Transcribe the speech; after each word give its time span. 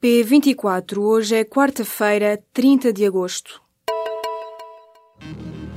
P24, 0.00 0.98
hoje 0.98 1.34
é 1.34 1.44
quarta-feira, 1.44 2.40
30 2.52 2.92
de 2.92 3.04
agosto. 3.04 3.60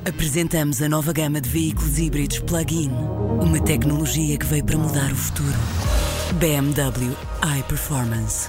Apresentamos 0.08 0.80
a 0.80 0.88
nova 0.88 1.12
gama 1.12 1.41
de 1.41 1.50
veículos 1.50 1.98
híbridos 1.98 2.40
plug-in. 2.41 2.91
Uma 3.41 3.60
tecnologia 3.60 4.38
que 4.38 4.46
veio 4.46 4.63
para 4.63 4.77
mudar 4.77 5.12
o 5.12 5.16
futuro. 5.16 5.58
BMW 6.40 7.18
iPerformance. 7.60 8.48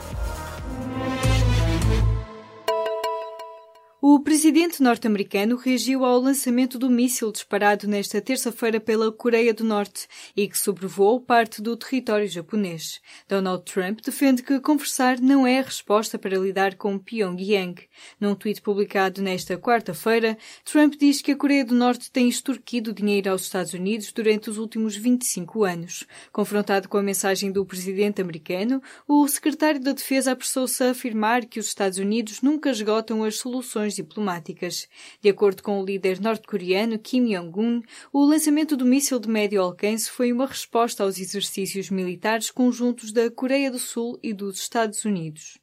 O 4.15 4.21
presidente 4.21 4.83
norte-americano 4.83 5.57
reagiu 5.57 6.05
ao 6.05 6.21
lançamento 6.21 6.79
do 6.79 6.91
míssil 6.91 7.33
disparado 7.33 7.89
nesta 7.89 8.21
terça-feira 8.21 8.79
pela 8.79 9.11
Coreia 9.11 9.55
do 9.55 9.65
Norte 9.65 10.07
e 10.37 10.47
que 10.47 10.59
sobrevoou 10.59 11.19
parte 11.19 11.63
do 11.63 11.75
território 11.79 12.29
japonês. 12.29 13.01
Donald 13.27 13.65
Trump 13.65 14.01
defende 14.05 14.43
que 14.43 14.61
conversar 14.61 15.19
não 15.19 15.47
é 15.47 15.61
a 15.61 15.63
resposta 15.63 16.19
para 16.19 16.37
lidar 16.37 16.75
com 16.75 16.99
Pyongyang. 16.99 17.89
Num 18.21 18.35
tweet 18.35 18.61
publicado 18.61 19.23
nesta 19.23 19.57
quarta-feira, 19.57 20.37
Trump 20.63 20.93
diz 21.01 21.23
que 21.23 21.33
a 21.33 21.37
Coreia 21.37 21.65
do 21.65 21.75
Norte 21.75 22.11
tem 22.11 22.29
extorquido 22.29 22.93
dinheiro 22.93 23.31
aos 23.31 23.45
Estados 23.45 23.73
Unidos 23.73 24.13
durante 24.13 24.51
os 24.51 24.59
últimos 24.59 24.95
25 24.95 25.65
anos. 25.65 26.07
Confrontado 26.31 26.87
com 26.87 26.99
a 26.99 27.03
mensagem 27.03 27.51
do 27.51 27.65
presidente 27.65 28.21
americano, 28.21 28.83
o 29.09 29.27
secretário 29.27 29.81
da 29.81 29.93
Defesa 29.93 30.33
apressou-se 30.33 30.85
a 30.85 30.91
afirmar 30.91 31.47
que 31.47 31.59
os 31.59 31.69
Estados 31.69 31.97
Unidos 31.97 32.43
nunca 32.43 32.69
esgotam 32.69 33.25
as 33.25 33.39
soluções 33.39 34.02
diplomáticas. 34.03 34.89
De 35.21 35.29
acordo 35.29 35.63
com 35.63 35.81
o 35.81 35.85
líder 35.85 36.21
norte-coreano 36.21 36.99
Kim 36.99 37.27
Jong-un, 37.27 37.83
o 38.13 38.25
lançamento 38.25 38.77
do 38.77 38.85
míssil 38.85 39.19
de 39.19 39.29
médio 39.29 39.63
alcance 39.63 40.11
foi 40.11 40.33
uma 40.33 40.47
resposta 40.47 41.03
aos 41.03 41.19
exercícios 41.19 41.91
militares 41.91 42.51
conjuntos 42.51 43.13
da 43.13 43.31
Coreia 43.31 43.71
do 43.71 43.79
Sul 43.79 44.19
e 44.23 44.33
dos 44.33 44.59
Estados 44.59 45.05
Unidos. 45.05 45.62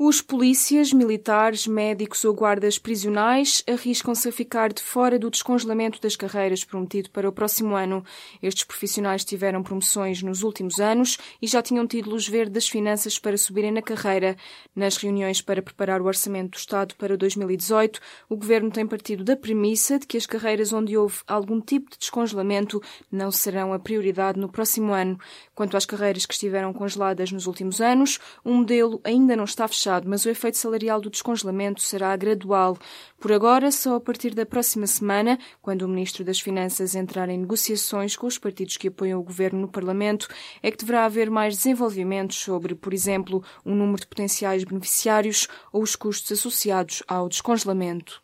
Os 0.00 0.22
polícias, 0.22 0.92
militares, 0.92 1.66
médicos 1.66 2.24
ou 2.24 2.32
guardas 2.32 2.78
prisionais 2.78 3.64
arriscam-se 3.68 4.28
a 4.28 4.32
ficar 4.32 4.72
de 4.72 4.80
fora 4.80 5.18
do 5.18 5.28
descongelamento 5.28 6.00
das 6.00 6.14
carreiras 6.14 6.62
prometido 6.62 7.10
para 7.10 7.28
o 7.28 7.32
próximo 7.32 7.74
ano. 7.74 8.04
Estes 8.40 8.62
profissionais 8.62 9.24
tiveram 9.24 9.60
promoções 9.60 10.22
nos 10.22 10.44
últimos 10.44 10.78
anos 10.78 11.18
e 11.42 11.48
já 11.48 11.60
tinham 11.60 11.84
tido 11.84 12.10
luz 12.10 12.28
verde 12.28 12.52
das 12.52 12.68
finanças 12.68 13.18
para 13.18 13.36
subirem 13.36 13.72
na 13.72 13.82
carreira. 13.82 14.36
Nas 14.72 14.96
reuniões 14.96 15.42
para 15.42 15.60
preparar 15.60 16.00
o 16.00 16.06
Orçamento 16.06 16.52
do 16.52 16.58
Estado 16.58 16.94
para 16.94 17.16
2018, 17.16 17.98
o 18.28 18.36
Governo 18.36 18.70
tem 18.70 18.86
partido 18.86 19.24
da 19.24 19.36
premissa 19.36 19.98
de 19.98 20.06
que 20.06 20.16
as 20.16 20.26
carreiras 20.26 20.72
onde 20.72 20.96
houve 20.96 21.16
algum 21.26 21.60
tipo 21.60 21.90
de 21.90 21.98
descongelamento 21.98 22.80
não 23.10 23.32
serão 23.32 23.72
a 23.72 23.80
prioridade 23.80 24.38
no 24.38 24.48
próximo 24.48 24.92
ano. 24.92 25.18
Quanto 25.56 25.76
às 25.76 25.84
carreiras 25.84 26.24
que 26.24 26.34
estiveram 26.34 26.72
congeladas 26.72 27.32
nos 27.32 27.48
últimos 27.48 27.80
anos, 27.80 28.20
o 28.44 28.52
modelo 28.54 29.00
ainda 29.02 29.34
não 29.34 29.42
está 29.42 29.66
fechado 29.66 29.87
mas 30.06 30.24
o 30.24 30.28
efeito 30.28 30.58
salarial 30.58 31.00
do 31.00 31.10
descongelamento 31.10 31.80
será 31.80 32.14
gradual. 32.16 32.76
Por 33.18 33.32
agora, 33.32 33.70
só 33.70 33.96
a 33.96 34.00
partir 34.00 34.34
da 34.34 34.44
próxima 34.44 34.86
semana, 34.86 35.38
quando 35.62 35.82
o 35.82 35.88
Ministro 35.88 36.24
das 36.24 36.40
Finanças 36.40 36.94
entrar 36.94 37.28
em 37.28 37.38
negociações 37.38 38.16
com 38.16 38.26
os 38.26 38.38
partidos 38.38 38.76
que 38.76 38.88
apoiam 38.88 39.20
o 39.20 39.24
governo 39.24 39.60
no 39.60 39.68
Parlamento, 39.68 40.28
é 40.62 40.70
que 40.70 40.78
deverá 40.78 41.04
haver 41.04 41.30
mais 41.30 41.56
desenvolvimentos 41.56 42.36
sobre, 42.36 42.74
por 42.74 42.92
exemplo, 42.92 43.42
o 43.64 43.70
número 43.70 44.00
de 44.00 44.06
potenciais 44.06 44.64
beneficiários 44.64 45.48
ou 45.72 45.82
os 45.82 45.96
custos 45.96 46.32
associados 46.32 47.02
ao 47.08 47.28
descongelamento. 47.28 48.20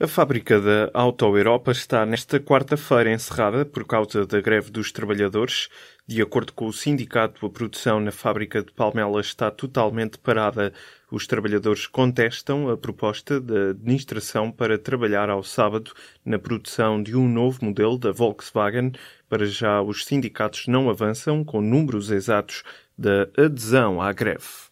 A 0.00 0.08
fábrica 0.08 0.60
da 0.60 0.90
Auto 0.92 1.24
Europa 1.36 1.70
está 1.70 2.04
nesta 2.04 2.40
quarta-feira 2.40 3.12
encerrada 3.12 3.64
por 3.64 3.86
causa 3.86 4.26
da 4.26 4.40
greve 4.40 4.68
dos 4.68 4.90
trabalhadores. 4.90 5.68
De 6.06 6.20
acordo 6.20 6.52
com 6.52 6.66
o 6.66 6.72
sindicato, 6.72 7.46
a 7.46 7.50
produção 7.50 7.98
na 7.98 8.12
fábrica 8.12 8.62
de 8.62 8.70
Palmela 8.70 9.22
está 9.22 9.50
totalmente 9.50 10.18
parada. 10.18 10.70
Os 11.10 11.26
trabalhadores 11.26 11.86
contestam 11.86 12.68
a 12.68 12.76
proposta 12.76 13.40
da 13.40 13.70
administração 13.70 14.52
para 14.52 14.78
trabalhar 14.78 15.30
ao 15.30 15.42
sábado 15.42 15.92
na 16.22 16.38
produção 16.38 17.02
de 17.02 17.16
um 17.16 17.26
novo 17.26 17.64
modelo 17.64 17.96
da 17.96 18.12
Volkswagen. 18.12 18.92
Para 19.30 19.46
já, 19.46 19.80
os 19.80 20.04
sindicatos 20.04 20.66
não 20.66 20.90
avançam 20.90 21.42
com 21.42 21.62
números 21.62 22.10
exatos 22.10 22.62
da 22.98 23.26
adesão 23.38 24.02
à 24.02 24.12
greve. 24.12 24.63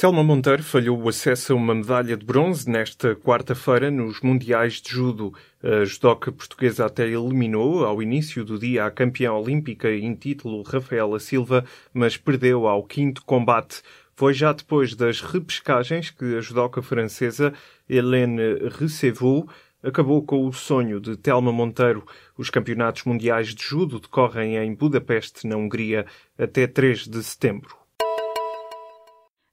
Telma 0.00 0.22
Monteiro 0.22 0.62
falhou 0.62 0.96
o 0.96 1.08
acesso 1.08 1.52
a 1.52 1.56
uma 1.56 1.74
medalha 1.74 2.16
de 2.16 2.24
bronze 2.24 2.70
nesta 2.70 3.16
quarta-feira 3.16 3.90
nos 3.90 4.20
Mundiais 4.20 4.74
de 4.74 4.90
Judo. 4.90 5.34
A 5.60 5.84
judoca 5.84 6.30
portuguesa 6.30 6.86
até 6.86 7.08
eliminou 7.08 7.84
ao 7.84 8.00
início 8.00 8.44
do 8.44 8.60
dia 8.60 8.86
a 8.86 8.92
campeã 8.92 9.32
olímpica 9.32 9.90
em 9.90 10.14
título 10.14 10.62
Rafaela 10.62 11.18
Silva, 11.18 11.64
mas 11.92 12.16
perdeu 12.16 12.68
ao 12.68 12.84
quinto 12.84 13.24
combate. 13.24 13.82
Foi 14.14 14.32
já 14.32 14.52
depois 14.52 14.94
das 14.94 15.20
repescagens 15.20 16.10
que 16.10 16.36
a 16.36 16.40
judoca 16.40 16.80
francesa 16.80 17.52
Hélène 17.90 18.68
Recevaux 18.78 19.52
acabou 19.82 20.22
com 20.22 20.46
o 20.46 20.52
sonho 20.52 21.00
de 21.00 21.16
Telma 21.16 21.50
Monteiro. 21.50 22.06
Os 22.36 22.50
campeonatos 22.50 23.02
mundiais 23.02 23.52
de 23.52 23.64
judo 23.64 23.98
decorrem 23.98 24.58
em 24.58 24.72
Budapeste, 24.76 25.44
na 25.44 25.56
Hungria, 25.56 26.06
até 26.38 26.68
3 26.68 27.08
de 27.08 27.20
setembro. 27.20 27.77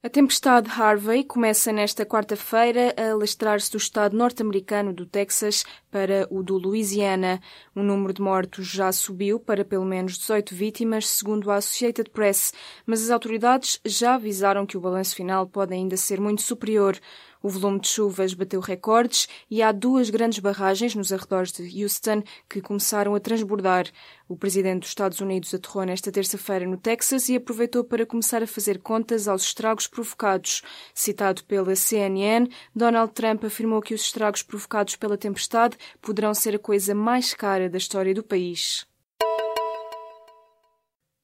A 0.06 0.10
tempestade 0.10 0.70
Harvey 0.70 1.24
começa 1.24 1.72
nesta 1.72 2.06
quarta-feira 2.06 2.94
a 2.96 3.10
alastrar-se 3.10 3.72
do 3.72 3.80
estado 3.80 4.16
norte-americano 4.16 4.94
do 4.94 5.04
Texas 5.04 5.64
para 5.90 6.28
o 6.30 6.44
do 6.44 6.60
Louisiana. 6.60 7.42
O 7.74 7.82
número 7.82 8.14
de 8.14 8.22
mortos 8.22 8.68
já 8.68 8.92
subiu 8.92 9.40
para 9.40 9.66
pelo 9.66 9.84
menos 9.84 10.20
18 10.20 10.54
vítimas, 10.54 11.08
segundo 11.08 11.50
a 11.50 11.56
Associated 11.56 12.12
Press, 12.12 12.54
mas 12.86 13.02
as 13.02 13.10
autoridades 13.10 13.80
já 13.84 14.14
avisaram 14.14 14.68
que 14.68 14.78
o 14.78 14.80
balanço 14.80 15.16
final 15.16 15.48
pode 15.48 15.74
ainda 15.74 15.98
ser 15.98 16.22
muito 16.22 16.44
superior. 16.44 17.00
O 17.46 17.48
volume 17.48 17.80
de 17.80 17.88
chuvas 17.90 18.34
bateu 18.34 18.60
recordes 18.60 19.28
e 19.52 19.62
há 19.62 19.72
duas 19.72 20.10
grandes 20.10 20.40
barragens 20.40 20.96
nos 20.96 21.14
arredores 21.14 21.52
de 21.52 21.84
Houston 21.84 22.24
que 22.50 22.60
começaram 22.60 23.14
a 23.14 23.20
transbordar. 23.20 23.86
O 24.28 24.36
presidente 24.36 24.80
dos 24.80 24.90
Estados 24.90 25.22
Unidos 25.22 25.54
aterrou 25.54 25.84
nesta 25.84 26.12
terça-feira 26.12 26.66
no 26.66 26.76
Texas 26.76 27.30
e 27.30 27.36
aproveitou 27.36 27.84
para 27.84 28.04
começar 28.04 28.42
a 28.42 28.48
fazer 28.48 28.80
contas 28.80 29.28
aos 29.28 29.44
estragos 29.44 29.86
provocados. 29.86 30.64
Citado 30.92 31.44
pela 31.44 31.76
CNN, 31.76 32.50
Donald 32.76 33.14
Trump 33.14 33.44
afirmou 33.44 33.80
que 33.80 33.94
os 33.94 34.02
estragos 34.02 34.42
provocados 34.42 34.96
pela 34.96 35.16
tempestade 35.16 35.78
poderão 36.02 36.34
ser 36.34 36.56
a 36.56 36.60
coisa 36.60 36.96
mais 36.96 37.36
cara 37.36 37.70
da 37.70 37.78
história 37.78 38.16
do 38.16 38.24
país. 38.24 38.88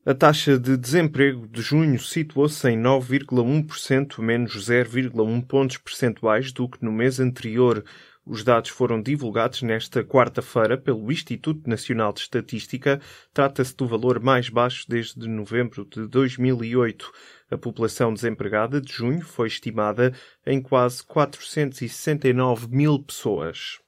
A 0.03 0.15
taxa 0.15 0.57
de 0.57 0.75
desemprego 0.77 1.47
de 1.47 1.61
junho 1.61 1.99
situou-se 1.99 2.67
em 2.67 2.75
9,1%, 2.75 4.19
menos 4.19 4.67
0,1 4.67 5.45
pontos 5.45 5.77
percentuais 5.77 6.51
do 6.51 6.67
que 6.67 6.83
no 6.83 6.91
mês 6.91 7.19
anterior. 7.19 7.85
Os 8.25 8.43
dados 8.43 8.71
foram 8.71 8.99
divulgados 8.99 9.61
nesta 9.61 10.03
quarta-feira 10.03 10.75
pelo 10.75 11.11
Instituto 11.11 11.69
Nacional 11.69 12.11
de 12.13 12.21
Estatística. 12.21 12.99
Trata-se 13.31 13.77
do 13.77 13.87
valor 13.87 14.19
mais 14.19 14.49
baixo 14.49 14.85
desde 14.89 15.27
novembro 15.27 15.85
de 15.85 16.07
2008. 16.07 17.11
A 17.51 17.57
população 17.59 18.11
desempregada 18.11 18.81
de 18.81 18.91
junho 18.91 19.21
foi 19.21 19.49
estimada 19.49 20.15
em 20.43 20.59
quase 20.59 21.03
469 21.03 22.67
mil 22.71 22.97
pessoas. 23.03 23.79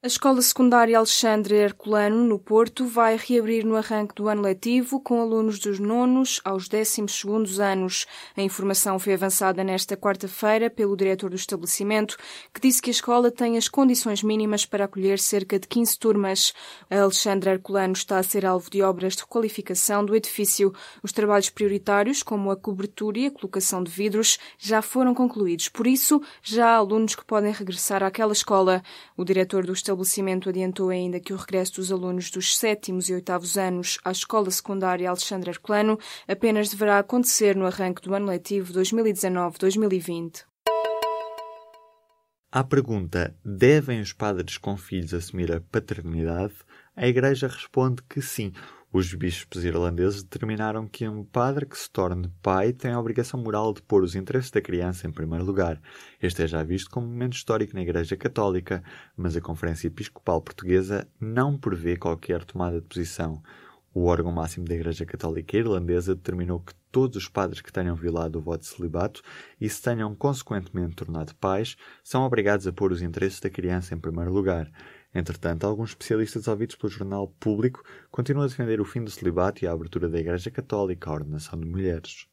A 0.00 0.06
Escola 0.06 0.40
Secundária 0.40 0.96
Alexandre 0.96 1.56
Herculano, 1.56 2.22
no 2.22 2.38
Porto, 2.38 2.86
vai 2.86 3.16
reabrir 3.16 3.64
no 3.64 3.74
arranque 3.74 4.14
do 4.14 4.28
ano 4.28 4.42
letivo 4.42 5.00
com 5.00 5.20
alunos 5.20 5.58
dos 5.58 5.80
nonos 5.80 6.40
aos 6.44 6.68
décimos 6.68 7.18
segundos 7.18 7.58
anos. 7.58 8.06
A 8.36 8.40
informação 8.40 8.96
foi 9.00 9.14
avançada 9.14 9.64
nesta 9.64 9.96
quarta-feira 9.96 10.70
pelo 10.70 10.96
diretor 10.96 11.30
do 11.30 11.34
estabelecimento, 11.34 12.16
que 12.54 12.60
disse 12.60 12.80
que 12.80 12.90
a 12.90 12.92
escola 12.92 13.28
tem 13.28 13.58
as 13.58 13.66
condições 13.66 14.22
mínimas 14.22 14.64
para 14.64 14.84
acolher 14.84 15.18
cerca 15.18 15.58
de 15.58 15.66
15 15.66 15.98
turmas. 15.98 16.54
A 16.88 17.00
Alexandre 17.00 17.50
Herculano 17.50 17.94
está 17.94 18.18
a 18.18 18.22
ser 18.22 18.46
alvo 18.46 18.70
de 18.70 18.80
obras 18.80 19.16
de 19.16 19.22
requalificação 19.22 20.04
do 20.04 20.14
edifício. 20.14 20.72
Os 21.02 21.10
trabalhos 21.10 21.50
prioritários, 21.50 22.22
como 22.22 22.52
a 22.52 22.56
cobertura 22.56 23.18
e 23.18 23.26
a 23.26 23.32
colocação 23.32 23.82
de 23.82 23.90
vidros, 23.90 24.38
já 24.58 24.80
foram 24.80 25.12
concluídos. 25.12 25.68
Por 25.68 25.88
isso, 25.88 26.22
já 26.40 26.68
há 26.68 26.76
alunos 26.76 27.16
que 27.16 27.24
podem 27.24 27.50
regressar 27.50 28.04
àquela 28.04 28.32
escola. 28.32 28.80
O 29.16 29.24
diretor 29.24 29.66
do 29.66 29.72
estabelecimento 29.88 30.50
adiantou 30.50 30.90
ainda 30.90 31.18
que 31.18 31.32
o 31.32 31.36
regresso 31.36 31.76
dos 31.76 31.90
alunos 31.90 32.30
dos 32.30 32.56
sétimos 32.56 33.08
e 33.08 33.14
oitavos 33.14 33.56
anos 33.56 33.98
à 34.04 34.10
escola 34.10 34.50
secundária 34.50 35.08
Alexandre 35.08 35.50
Herculano 35.50 35.98
apenas 36.26 36.68
deverá 36.68 36.98
acontecer 36.98 37.56
no 37.56 37.64
arranque 37.64 38.02
do 38.02 38.14
ano 38.14 38.26
letivo 38.26 38.72
2019-2020. 38.74 40.44
À 42.52 42.64
pergunta: 42.64 43.34
devem 43.42 44.00
os 44.00 44.12
padres 44.12 44.58
com 44.58 44.76
filhos 44.76 45.14
assumir 45.14 45.50
a 45.52 45.60
paternidade? 45.60 46.54
A 46.94 47.06
Igreja 47.06 47.46
responde 47.46 48.02
que 48.08 48.20
sim. 48.20 48.52
Os 48.90 49.12
bispos 49.12 49.64
irlandeses 49.64 50.22
determinaram 50.22 50.88
que 50.88 51.06
um 51.06 51.22
padre 51.22 51.66
que 51.66 51.76
se 51.76 51.90
torne 51.90 52.32
pai 52.40 52.72
tem 52.72 52.90
a 52.90 52.98
obrigação 52.98 53.38
moral 53.38 53.74
de 53.74 53.82
pôr 53.82 54.02
os 54.02 54.14
interesses 54.14 54.50
da 54.50 54.62
criança 54.62 55.06
em 55.06 55.12
primeiro 55.12 55.44
lugar. 55.44 55.78
Este 56.22 56.44
é 56.44 56.46
já 56.46 56.62
visto 56.62 56.90
como 56.90 57.06
um 57.06 57.10
momento 57.10 57.34
histórico 57.34 57.74
na 57.74 57.82
Igreja 57.82 58.16
Católica, 58.16 58.82
mas 59.14 59.36
a 59.36 59.42
Conferência 59.42 59.88
Episcopal 59.88 60.40
Portuguesa 60.40 61.06
não 61.20 61.58
prevê 61.58 61.98
qualquer 61.98 62.44
tomada 62.44 62.80
de 62.80 62.86
posição. 62.86 63.42
O 63.92 64.06
órgão 64.06 64.32
máximo 64.32 64.64
da 64.64 64.74
Igreja 64.74 65.04
Católica 65.04 65.58
Irlandesa 65.58 66.14
determinou 66.14 66.60
que 66.60 66.72
todos 66.90 67.16
os 67.18 67.28
padres 67.28 67.60
que 67.60 67.72
tenham 67.72 67.94
violado 67.94 68.38
o 68.38 68.42
voto 68.42 68.60
de 68.60 68.68
celibato 68.68 69.20
e 69.60 69.68
se 69.68 69.82
tenham 69.82 70.14
consequentemente 70.14 70.96
tornado 70.96 71.34
pais 71.36 71.76
são 72.02 72.22
obrigados 72.22 72.66
a 72.66 72.72
pôr 72.72 72.92
os 72.92 73.02
interesses 73.02 73.38
da 73.38 73.50
criança 73.50 73.94
em 73.94 73.98
primeiro 73.98 74.32
lugar. 74.32 74.70
Entretanto, 75.14 75.66
alguns 75.66 75.90
especialistas 75.90 76.48
ouvidos 76.48 76.76
pelo 76.76 76.92
jornal 76.92 77.28
Público 77.40 77.82
continuam 78.10 78.44
a 78.44 78.48
defender 78.48 78.80
o 78.80 78.84
fim 78.84 79.02
do 79.02 79.10
celibato 79.10 79.64
e 79.64 79.66
a 79.66 79.72
abertura 79.72 80.08
da 80.08 80.18
Igreja 80.18 80.50
Católica 80.50 81.10
à 81.10 81.14
ordenação 81.14 81.58
de 81.58 81.66
mulheres. 81.66 82.28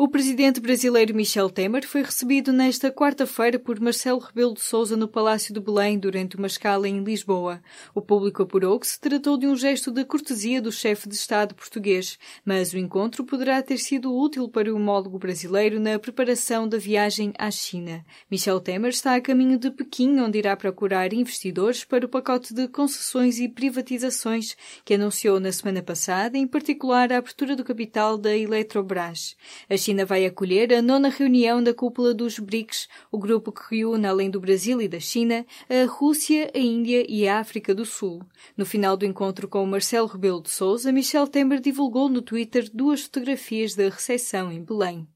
O 0.00 0.06
presidente 0.06 0.60
brasileiro 0.60 1.12
Michel 1.12 1.50
Temer 1.50 1.84
foi 1.84 2.04
recebido 2.04 2.52
nesta 2.52 2.88
quarta-feira 2.88 3.58
por 3.58 3.80
Marcelo 3.80 4.20
Rebelo 4.20 4.54
de 4.54 4.60
Sousa 4.60 4.96
no 4.96 5.08
Palácio 5.08 5.52
de 5.52 5.58
Belém 5.58 5.98
durante 5.98 6.36
uma 6.36 6.46
escala 6.46 6.88
em 6.88 7.02
Lisboa. 7.02 7.60
O 7.92 8.00
público 8.00 8.44
apurou 8.44 8.78
que 8.78 8.86
se 8.86 9.00
tratou 9.00 9.36
de 9.36 9.48
um 9.48 9.56
gesto 9.56 9.90
de 9.90 10.04
cortesia 10.04 10.62
do 10.62 10.70
chefe 10.70 11.08
de 11.08 11.16
Estado 11.16 11.52
português, 11.52 12.16
mas 12.44 12.72
o 12.72 12.78
encontro 12.78 13.24
poderá 13.24 13.60
ter 13.60 13.78
sido 13.78 14.16
útil 14.16 14.48
para 14.48 14.72
o 14.72 14.76
homólogo 14.76 15.18
brasileiro 15.18 15.80
na 15.80 15.98
preparação 15.98 16.68
da 16.68 16.78
viagem 16.78 17.32
à 17.36 17.50
China. 17.50 18.06
Michel 18.30 18.60
Temer 18.60 18.90
está 18.90 19.16
a 19.16 19.20
caminho 19.20 19.58
de 19.58 19.68
Pequim, 19.68 20.20
onde 20.20 20.38
irá 20.38 20.56
procurar 20.56 21.12
investidores 21.12 21.82
para 21.82 22.06
o 22.06 22.08
pacote 22.08 22.54
de 22.54 22.68
concessões 22.68 23.40
e 23.40 23.48
privatizações 23.48 24.56
que 24.84 24.94
anunciou 24.94 25.40
na 25.40 25.50
semana 25.50 25.82
passada, 25.82 26.38
em 26.38 26.46
particular 26.46 27.12
a 27.12 27.18
abertura 27.18 27.56
do 27.56 27.64
capital 27.64 28.16
da 28.16 28.36
Eletrobras. 28.36 29.36
A 29.68 29.87
China 29.88 30.04
vai 30.04 30.26
acolher 30.26 30.70
a 30.74 30.82
nona 30.82 31.08
reunião 31.08 31.62
da 31.62 31.72
cúpula 31.72 32.12
dos 32.12 32.38
BRICS, 32.38 32.88
o 33.10 33.16
grupo 33.16 33.50
que 33.50 33.74
reúne, 33.74 34.06
além 34.06 34.28
do 34.28 34.38
Brasil 34.38 34.82
e 34.82 34.86
da 34.86 35.00
China, 35.00 35.46
a 35.66 35.90
Rússia, 35.90 36.50
a 36.54 36.58
Índia 36.58 37.06
e 37.08 37.26
a 37.26 37.38
África 37.38 37.74
do 37.74 37.86
Sul. 37.86 38.20
No 38.54 38.66
final 38.66 38.98
do 38.98 39.06
encontro 39.06 39.48
com 39.48 39.64
Marcelo 39.64 40.06
Rebelo 40.06 40.42
de 40.42 40.50
Sousa, 40.50 40.92
Michel 40.92 41.26
Temer 41.26 41.58
divulgou 41.58 42.10
no 42.10 42.20
Twitter 42.20 42.68
duas 42.70 43.04
fotografias 43.04 43.74
da 43.74 43.84
recepção 43.84 44.52
em 44.52 44.62
Belém. 44.62 45.08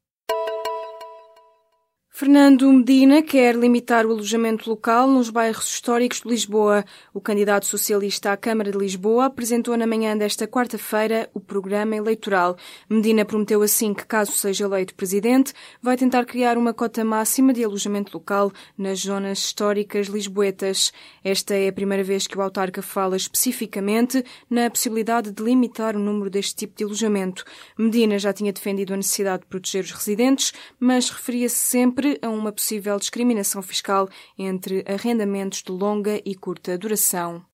Fernando 2.22 2.72
Medina 2.72 3.20
quer 3.20 3.56
limitar 3.56 4.06
o 4.06 4.12
alojamento 4.12 4.70
local 4.70 5.08
nos 5.08 5.28
bairros 5.28 5.66
históricos 5.66 6.20
de 6.20 6.28
Lisboa. 6.28 6.84
O 7.12 7.20
candidato 7.20 7.66
socialista 7.66 8.30
à 8.30 8.36
Câmara 8.36 8.70
de 8.70 8.78
Lisboa 8.78 9.24
apresentou 9.24 9.76
na 9.76 9.88
manhã 9.88 10.16
desta 10.16 10.46
quarta-feira 10.46 11.28
o 11.34 11.40
programa 11.40 11.96
eleitoral. 11.96 12.56
Medina 12.88 13.24
prometeu 13.24 13.60
assim 13.60 13.92
que, 13.92 14.06
caso 14.06 14.30
seja 14.30 14.66
eleito 14.66 14.94
presidente, 14.94 15.52
vai 15.82 15.96
tentar 15.96 16.24
criar 16.24 16.56
uma 16.56 16.72
cota 16.72 17.04
máxima 17.04 17.52
de 17.52 17.64
alojamento 17.64 18.16
local 18.16 18.52
nas 18.78 19.00
zonas 19.00 19.38
históricas 19.40 20.06
lisboetas. 20.06 20.92
Esta 21.24 21.56
é 21.56 21.66
a 21.66 21.72
primeira 21.72 22.04
vez 22.04 22.28
que 22.28 22.38
o 22.38 22.40
autarca 22.40 22.82
fala 22.82 23.16
especificamente 23.16 24.24
na 24.48 24.70
possibilidade 24.70 25.32
de 25.32 25.42
limitar 25.42 25.96
o 25.96 25.98
número 25.98 26.30
deste 26.30 26.54
tipo 26.54 26.76
de 26.76 26.84
alojamento. 26.84 27.44
Medina 27.76 28.16
já 28.16 28.32
tinha 28.32 28.52
defendido 28.52 28.94
a 28.94 28.96
necessidade 28.96 29.42
de 29.42 29.48
proteger 29.48 29.82
os 29.82 29.90
residentes, 29.90 30.52
mas 30.78 31.10
referia-se 31.10 31.56
sempre 31.56 32.11
a 32.20 32.28
uma 32.28 32.52
possível 32.52 32.98
discriminação 32.98 33.62
fiscal 33.62 34.08
entre 34.38 34.84
arrendamentos 34.86 35.62
de 35.62 35.72
longa 35.72 36.20
e 36.24 36.34
curta 36.34 36.76
duração. 36.76 37.44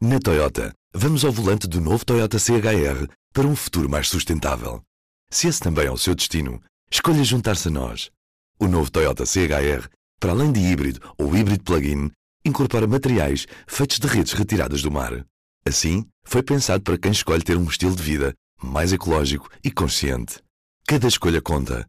Na 0.00 0.18
Toyota, 0.18 0.74
vamos 0.92 1.24
ao 1.24 1.32
volante 1.32 1.66
do 1.66 1.80
novo 1.80 2.04
Toyota 2.04 2.38
CHR 2.38 3.06
para 3.32 3.46
um 3.46 3.56
futuro 3.56 3.88
mais 3.88 4.08
sustentável. 4.08 4.82
Se 5.30 5.48
esse 5.48 5.60
também 5.60 5.86
é 5.86 5.90
o 5.90 5.96
seu 5.96 6.14
destino, 6.14 6.60
escolha 6.90 7.24
juntar-se 7.24 7.68
a 7.68 7.70
nós. 7.70 8.10
O 8.58 8.66
novo 8.66 8.90
Toyota 8.90 9.24
CHR, 9.24 9.88
para 10.20 10.32
além 10.32 10.52
de 10.52 10.60
híbrido 10.60 11.00
ou 11.16 11.36
híbrido 11.36 11.62
plug-in, 11.64 12.10
incorpora 12.44 12.86
materiais 12.86 13.46
feitos 13.66 13.98
de 13.98 14.06
redes 14.06 14.32
retiradas 14.32 14.82
do 14.82 14.90
mar. 14.90 15.24
Assim, 15.64 16.04
foi 16.24 16.42
pensado 16.42 16.82
para 16.82 16.98
quem 16.98 17.12
escolhe 17.12 17.42
ter 17.42 17.56
um 17.56 17.64
estilo 17.64 17.94
de 17.94 18.02
vida 18.02 18.34
mais 18.62 18.92
ecológico 18.92 19.48
e 19.62 19.70
consciente. 19.70 20.40
Cada 20.86 21.06
escolha 21.06 21.40
conta 21.40 21.88